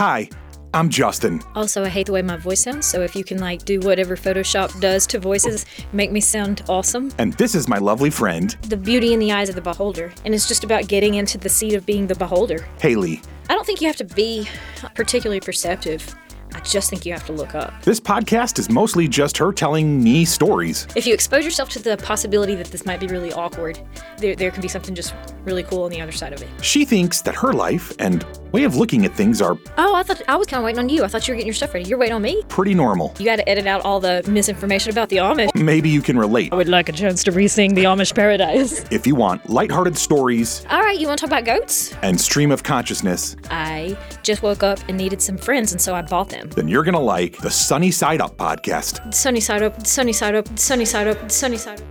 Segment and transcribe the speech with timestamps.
[0.00, 0.30] Hi,
[0.72, 1.42] I'm Justin.
[1.54, 4.16] Also, I hate the way my voice sounds, so if you can like do whatever
[4.16, 7.12] Photoshop does to voices, make me sound awesome.
[7.18, 10.34] And this is my lovely friend, The beauty in the eyes of the beholder, and
[10.34, 12.66] it's just about getting into the seat of being the beholder.
[12.80, 13.20] Hayley.
[13.50, 14.48] I don't think you have to be
[14.94, 16.16] particularly perceptive.
[16.60, 17.72] I just think you have to look up.
[17.82, 20.86] This podcast is mostly just her telling me stories.
[20.94, 23.80] If you expose yourself to the possibility that this might be really awkward,
[24.18, 26.48] there, there can be something just really cool on the other side of it.
[26.62, 30.20] She thinks that her life and way of looking at things are Oh, I thought
[30.28, 31.02] I was kind of waiting on you.
[31.02, 31.88] I thought you were getting your stuff ready.
[31.88, 32.42] You're waiting on me.
[32.48, 33.14] pretty normal.
[33.18, 35.54] You got to edit out all the misinformation about the Amish.
[35.54, 38.84] Maybe you can relate I would like a chance to re-sing the Amish Paradise.
[38.90, 41.94] if you want lighthearted stories All right, you want to talk about goats?
[42.02, 46.02] and stream of consciousness, I just woke up and needed some friends, and so I
[46.02, 46.49] bought them.
[46.54, 49.14] Then you're gonna like the Sunny Side Up podcast.
[49.14, 51.86] Sunny side up, sunny side up, sunny side up, sunny side up.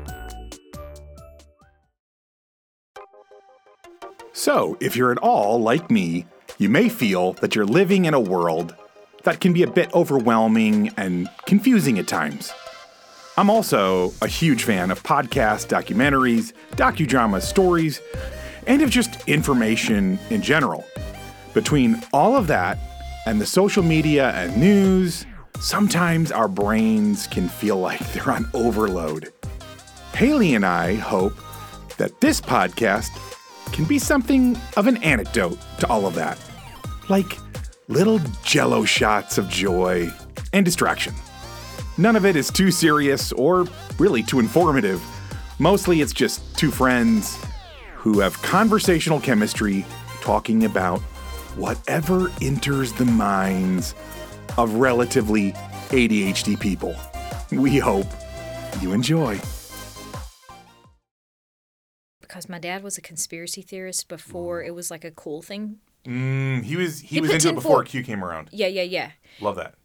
[4.34, 6.26] So, if you're at all like me,
[6.58, 8.76] you may feel that you're living in a world
[9.23, 12.53] that can be a bit overwhelming and confusing at times.
[13.38, 18.02] I'm also a huge fan of podcasts, documentaries, docudramas, stories,
[18.67, 20.86] and of just information in general.
[21.53, 22.78] Between all of that
[23.30, 25.23] and the social media and news,
[25.59, 29.31] sometimes our brains can feel like they're on overload.
[30.13, 31.33] Hayley and I hope
[31.97, 33.11] that this podcast
[33.71, 36.39] can be something of an antidote to all of that.
[37.08, 37.38] Like
[37.88, 40.09] little jello shots of joy
[40.52, 41.14] and distraction.
[41.99, 43.67] None of it is too serious or
[43.99, 45.03] really too informative.
[45.59, 47.38] Mostly it's just two friends
[47.93, 49.86] who have conversational chemistry
[50.21, 51.02] talking about
[51.59, 53.93] whatever enters the minds
[54.57, 55.52] of relatively
[55.89, 56.95] ADHD people.
[57.52, 58.07] We hope
[58.81, 59.39] you enjoy.
[62.21, 65.80] Because my dad was a conspiracy theorist before it was like a cool thing.
[66.05, 68.49] Mm, he was he, He was into it before foil- Q came around.
[68.52, 69.11] Yeah, yeah, yeah.
[69.41, 69.75] Love that.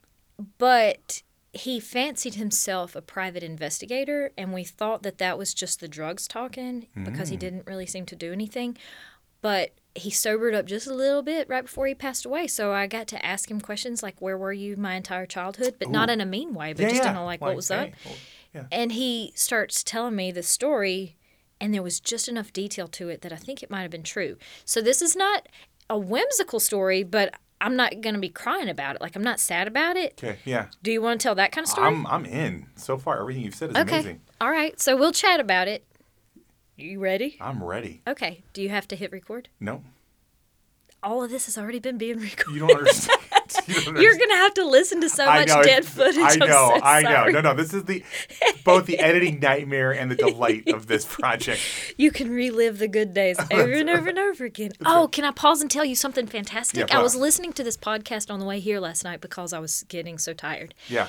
[0.58, 5.88] But he fancied himself a private investigator, and we thought that that was just the
[5.88, 8.76] drugs talking because he didn't really seem to do anything.
[9.40, 12.46] But he sobered up just a little bit right before he passed away.
[12.46, 15.76] So I got to ask him questions like, Where were you my entire childhood?
[15.78, 17.10] But not in a mean way, but yeah, just yeah.
[17.10, 17.90] in a like, What was up?
[18.04, 18.14] well,
[18.52, 18.64] yeah.
[18.70, 21.16] And he starts telling me the story,
[21.60, 24.02] and there was just enough detail to it that I think it might have been
[24.02, 24.36] true.
[24.64, 25.48] So this is not
[25.88, 29.00] a whimsical story, but I'm not going to be crying about it.
[29.00, 30.20] Like, I'm not sad about it.
[30.22, 30.66] Okay, yeah.
[30.82, 31.86] Do you want to tell that kind of story?
[31.86, 32.66] I'm I'm in.
[32.76, 33.96] So far everything you've said is okay.
[33.96, 34.20] amazing.
[34.40, 34.78] All right.
[34.80, 35.84] So we'll chat about it.
[36.76, 37.36] You ready?
[37.40, 38.02] I'm ready.
[38.06, 38.42] Okay.
[38.52, 39.48] Do you have to hit record?
[39.60, 39.82] No.
[41.02, 42.54] All of this has already been being recorded.
[42.54, 43.20] You don't understand.
[43.68, 44.30] You don't You're understand.
[44.30, 46.16] to have to listen to so I much know, dead footage.
[46.18, 47.26] I know, so I know.
[47.26, 47.54] No, no.
[47.54, 48.02] This is the
[48.64, 51.60] both the editing nightmare and the delight of this project.
[51.98, 54.72] You can relive the good days over and over and over again.
[54.84, 56.88] Oh, can I pause and tell you something fantastic?
[56.88, 59.58] Yeah, I was listening to this podcast on the way here last night because I
[59.58, 60.74] was getting so tired.
[60.88, 61.08] Yeah.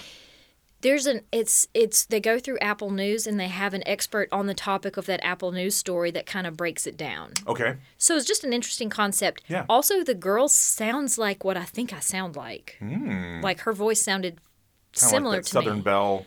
[0.82, 4.46] There's an it's it's they go through Apple News and they have an expert on
[4.46, 7.32] the topic of that Apple News story that kind of breaks it down.
[7.48, 7.78] Okay.
[7.98, 9.42] So it's just an interesting concept.
[9.48, 9.66] Yeah.
[9.68, 12.78] Also, the girl sounds like what I think I sound like.
[12.82, 13.42] Mm.
[13.42, 14.40] Like her voice sounded
[14.94, 15.82] Kinda similar like to Southern me.
[15.82, 16.26] Belle.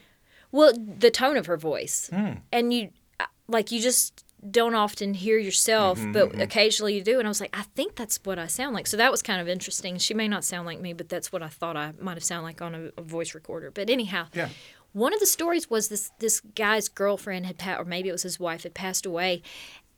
[0.50, 2.32] Well, the tone of her voice, Hmm.
[2.50, 7.18] and you uh, like you just don't often hear yourself, Mm-hmm, but occasionally you do.
[7.18, 8.86] And I was like, I think that's what I sound like.
[8.86, 9.98] So that was kind of interesting.
[9.98, 12.44] She may not sound like me, but that's what I thought I might have sounded
[12.44, 13.70] like on a, a voice recorder.
[13.70, 14.48] But anyhow, Yeah.
[14.92, 18.22] one of the stories was this this guy's girlfriend had passed, or maybe it was
[18.22, 19.42] his wife had passed away,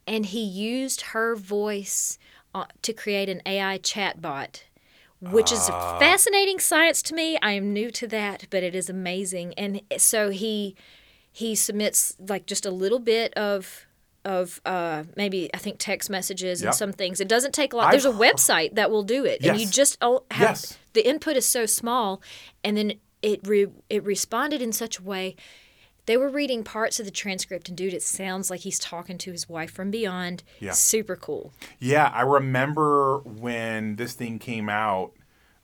[0.06, 2.18] and he used her voice
[2.54, 4.62] uh, to create an AI chatbot,
[5.20, 5.98] which is Ah.
[5.98, 7.38] fascinating science to me.
[7.42, 9.52] I am new to that, but it is amazing.
[9.58, 10.74] And so he
[11.30, 13.86] he submits like just a little bit of
[14.24, 16.74] of uh, maybe I think text messages and Yep.
[16.74, 17.20] some things.
[17.20, 17.86] It doesn't take a lot.
[17.86, 20.78] I've There's a website that will do it, and you just oh, have, Yes.
[20.92, 22.20] the input is so small,
[22.62, 22.92] and then
[23.22, 25.36] it re- it responded in such a way.
[26.06, 29.30] They were reading parts of the transcript, and dude, it sounds like he's talking to
[29.32, 30.42] his wife from beyond.
[30.58, 30.72] Yeah.
[30.72, 31.52] Super cool.
[31.78, 35.12] Yeah, I remember when this thing came out.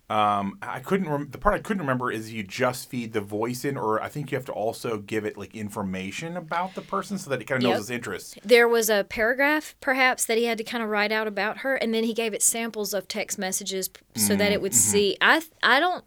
[0.09, 1.09] Um, I couldn't.
[1.09, 4.09] Rem- the part I couldn't remember is you just feed the voice in, or I
[4.09, 7.47] think you have to also give it like information about the person so that it
[7.47, 7.80] kind of knows Yep.
[7.80, 8.34] its interests.
[8.45, 11.75] There was a paragraph, perhaps, that he had to kind of write out about her,
[11.75, 14.78] and then he gave it samples of text messages so that it would Mm-hmm.
[14.92, 15.16] see.
[15.21, 16.04] I I don't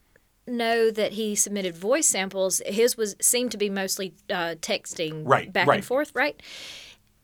[0.47, 2.61] know that he submitted voice samples.
[2.65, 5.75] His was seemed to be mostly uh, texting Right, back right.
[5.79, 6.41] and forth, right?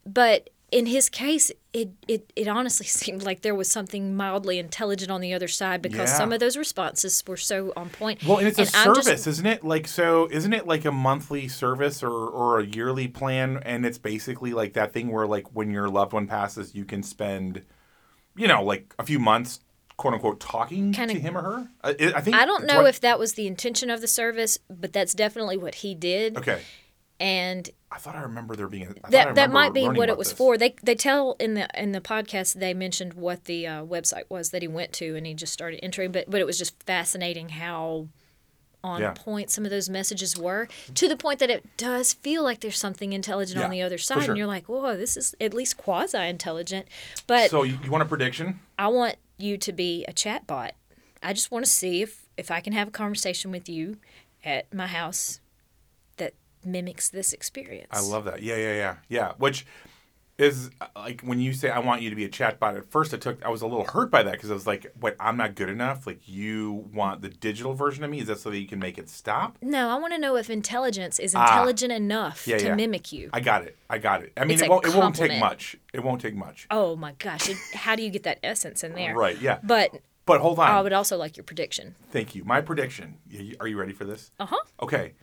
[0.06, 5.10] But in his case, it, it it honestly seemed like there was something mildly intelligent
[5.10, 6.18] on the other side because Yeah.
[6.18, 8.24] some of those responses were so on point.
[8.26, 9.64] Well, and it's a I'm service, just- isn't it?
[9.64, 13.62] Like, so isn't it like a monthly service or, or a yearly plan?
[13.64, 17.04] And it's basically like that thing where, like, when your loved one passes, you can
[17.04, 17.64] spend,
[18.36, 19.62] you know, like a few months
[19.98, 21.70] quote unquote talking Kinda- to him or her.
[21.82, 24.58] I, I think I don't do know if that was the intention of the service,
[24.70, 26.36] but that's definitely what he did.
[26.38, 26.60] Okay,
[27.20, 28.88] And I thought I remember there being.
[28.88, 30.38] A, I thought I that that might be what it was this.
[30.38, 30.58] for.
[30.58, 34.50] They they tell in the in the podcast they mentioned what the uh, website was
[34.50, 36.12] that he went to, and he just started entering.
[36.12, 38.10] But but it was just fascinating how
[38.84, 39.14] on Yeah.
[39.14, 42.78] point some of those messages were to the point that it does feel like there's
[42.78, 44.32] something intelligent on the other side, sure.
[44.32, 46.88] and you're like, whoa, this is at least quasi intelligent.
[47.26, 48.60] But So you, you want a prediction?
[48.78, 50.74] I want you to be a chat bot.
[51.24, 53.98] I just want to see if if I can have a conversation with you
[54.44, 55.40] at my house
[56.66, 57.90] mimics this experience.
[57.92, 58.42] I love that.
[58.42, 59.34] Yeah, yeah, yeah, yeah.
[59.38, 59.66] Which
[60.38, 62.76] is like when you say I want you to be a chatbot.
[62.78, 64.86] At first, I took I was a little hurt by that because I was like,
[65.00, 68.20] "Wait, I'm not good enough." Like you want the digital version of me?
[68.20, 69.58] Is that so that you can make it stop?
[69.62, 71.42] No, I want to know if intelligence is Ah.
[71.48, 72.76] intelligent enough Yeah, to yeah.
[72.76, 73.30] mimic you.
[73.32, 73.78] I got it.
[73.90, 74.34] I got it.
[74.36, 74.86] I mean, It's it won't.
[74.86, 75.78] It won't take much.
[75.94, 76.68] It won't take much.
[76.70, 77.48] Oh my gosh!
[77.50, 79.16] It, how do you get that essence in there?
[79.16, 79.40] Right.
[79.40, 79.60] Yeah.
[79.64, 79.92] But
[80.26, 80.68] But hold on.
[80.70, 81.96] I would also like your prediction.
[82.12, 82.44] Thank you.
[82.44, 83.20] My prediction.
[83.62, 84.32] Are you ready for this?
[84.38, 84.58] Uh huh.
[84.82, 85.14] Okay.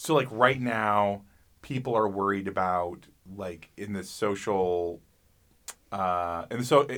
[0.00, 1.24] So like right now,
[1.60, 3.06] people are worried about
[3.36, 5.02] like in the social,
[5.92, 6.88] uh, and so.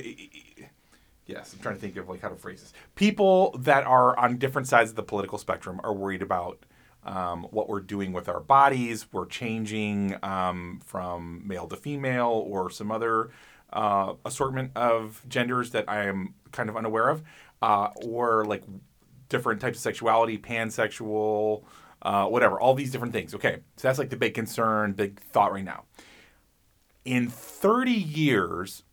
[1.25, 2.71] Yes, I'm trying to think of like how to phrase this.
[2.95, 6.65] People that are on different sides of the political spectrum are worried about
[7.03, 9.05] um, what we're doing with our bodies.
[9.11, 13.31] We're changing um, from male to female or some other
[13.73, 17.21] uh, assortment of genders that I am kind of unaware of,
[17.61, 18.63] uh, or like
[19.27, 21.63] different types of sexuality, pansexual,
[22.03, 23.33] uh, whatever, all these different things.
[23.33, 25.85] Okay, so that's like the big concern, big thought right now.
[27.05, 28.83] In 30 years,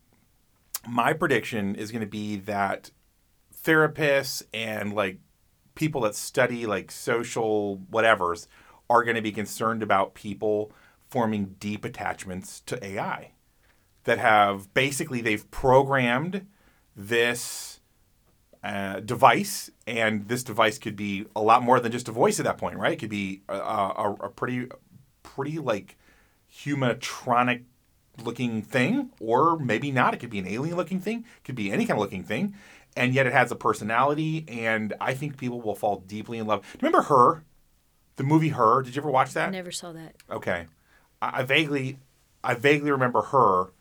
[0.87, 2.91] my prediction is going to be that
[3.63, 5.19] therapists and like
[5.75, 8.47] people that study like social whatevers
[8.89, 10.71] are going to be concerned about people
[11.07, 13.31] forming deep attachments to AI
[14.05, 16.47] that have basically they've programmed
[16.95, 17.80] this
[18.63, 22.45] uh, device, and this device could be a lot more than just a voice at
[22.45, 22.93] that point, right?
[22.93, 24.67] It could be a, a, a pretty,
[25.23, 25.97] pretty like
[26.53, 27.63] humatronic
[28.23, 30.13] looking thing, or maybe not.
[30.13, 31.25] It could be an alien looking thing.
[31.37, 32.55] It could be any kind of looking thing,
[32.95, 34.45] and yet it has a personality.
[34.47, 36.63] And I think people will fall deeply in love.
[36.81, 37.43] Remember her,
[38.17, 38.83] the movie Her?
[38.83, 39.47] Did you ever watch that?
[39.47, 40.15] I never saw that.
[40.29, 40.67] Okay,
[41.21, 41.97] I, I vaguely,
[42.43, 43.71] I vaguely remember her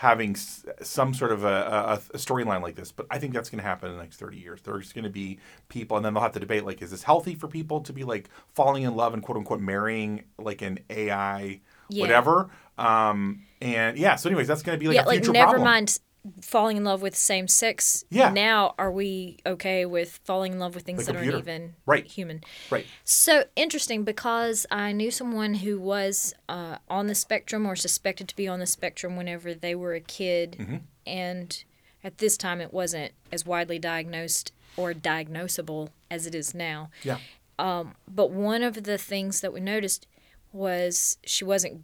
[0.00, 3.50] having s- some sort of a, a, a storyline like this, but I think that's
[3.50, 4.60] going to happen in the next thirty years.
[4.62, 5.38] There's going to be
[5.68, 8.02] people, and then they'll have to debate like, is this healthy for people to be
[8.04, 11.60] like falling in love and quote unquote marrying like an AI,
[11.90, 12.00] Yeah.
[12.00, 12.48] whatever?
[12.78, 15.58] Um, and yeah, so anyways, that's going to be like yeah, a like future never
[15.58, 15.64] problem.
[15.64, 15.98] mind
[16.42, 18.04] falling in love with same sex.
[18.10, 18.30] Yeah.
[18.30, 22.06] Now, are we okay with falling in love with things The that aren't even Right.
[22.06, 22.42] human?
[22.70, 22.86] Right.
[23.04, 28.36] So interesting because I knew someone who was uh, on the spectrum or suspected to
[28.36, 30.76] be on the spectrum whenever they were a kid, Mm-hmm.
[31.06, 31.64] and
[32.04, 36.90] at this time it wasn't as widely diagnosed or diagnosable as it is now.
[37.02, 37.18] Yeah.
[37.58, 40.06] But one of the things that we noticed
[40.52, 41.82] was she wasn't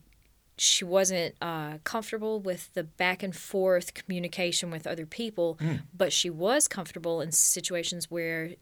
[0.59, 5.59] she wasn't uh, comfortable with the back and forth communication with other people,
[5.97, 8.53] but she was comfortable in situations where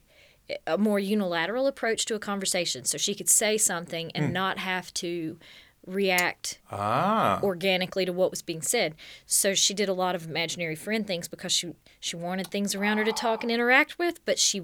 [0.66, 4.92] a more unilateral approach to a conversation, so she could say something and not have
[4.94, 5.38] to
[5.86, 7.40] react Ah.
[7.42, 8.94] organically to what was being said.
[9.26, 12.98] So she did a lot of imaginary friend things because she she wanted things around
[12.98, 14.62] her to talk and interact with, but she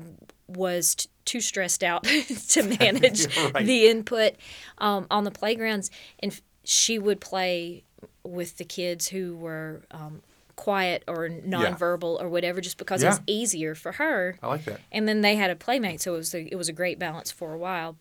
[0.48, 2.04] was t- too stressed out
[2.48, 3.64] to manage right.
[3.66, 4.34] the input
[4.78, 5.90] um, on the playgrounds.
[6.20, 7.84] And she would play
[8.22, 10.22] with the kids who were um,
[10.56, 14.38] quiet or nonverbal or whatever, just because it was easier for her.
[14.42, 14.80] I like that.
[14.92, 17.30] And then they had a playmate, so it was a, it was a great balance
[17.30, 17.96] for a while.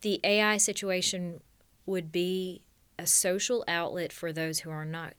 [0.00, 1.40] The AI situation
[1.86, 2.60] would be
[2.98, 5.14] a social outlet for those who are not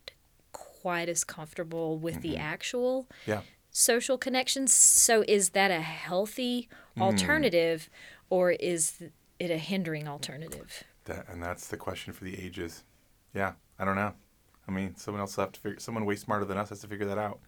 [0.52, 3.42] quite as comfortable with the actual Yeah.
[3.72, 4.74] social connections.
[4.74, 7.90] So is that a healthy alternative
[8.30, 9.02] or is
[9.40, 10.84] it a hindering alternative?
[11.06, 12.84] That, and that's the question for the ages.
[13.34, 14.14] Yeah, I don't know.
[14.68, 15.80] I mean, someone else will have to figure.
[15.80, 17.40] Someone way smarter than us has to figure that out.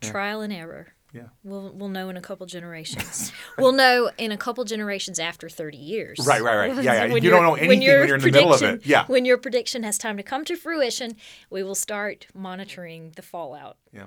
[0.00, 0.94] Trial and error.
[1.12, 1.26] Yeah.
[1.44, 3.32] We'll, we'll know in a couple generations.
[3.58, 6.26] we'll know in a couple generations after 30 years.
[6.26, 6.82] Right, right, right.
[6.82, 7.06] Yeah, yeah.
[7.12, 8.86] When You don't know anything when your you're in the middle of it.
[8.86, 9.04] Yeah.
[9.06, 11.16] When your prediction has time to come to fruition,
[11.50, 13.76] we will start monitoring the fallout.
[13.92, 14.06] Yeah.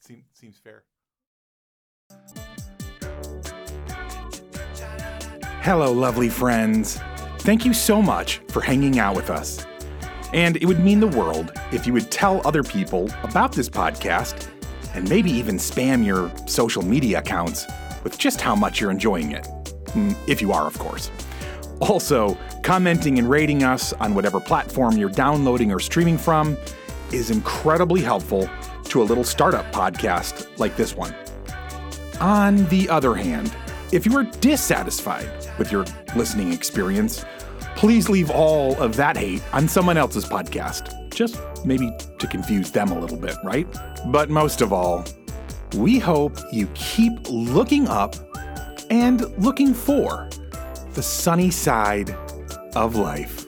[0.00, 0.84] Seems seems fair.
[5.62, 7.00] Hello, lovely friends.
[7.42, 9.66] Thank you so much for hanging out with us.
[10.32, 14.48] And it would mean the world if you would tell other people about this podcast
[14.94, 17.66] and maybe even spam your social media accounts
[18.04, 19.44] with just how much you're enjoying it.
[19.88, 21.10] Mm, If you are, of course.
[21.80, 26.56] Also, commenting and rating us on whatever platform you're downloading or streaming from
[27.12, 28.48] is incredibly helpful
[28.84, 31.12] to a little startup podcast like this one.
[32.20, 33.54] On the other hand,
[33.92, 35.84] if you are dissatisfied with your
[36.16, 37.24] listening experience,
[37.76, 41.12] please leave all of that hate on someone else's podcast.
[41.14, 43.66] Just maybe to confuse them a little bit, right?
[44.06, 45.04] But most of all,
[45.74, 48.16] we hope you keep looking up
[48.90, 50.28] and looking for
[50.94, 52.10] the sunny side
[52.74, 53.41] of life.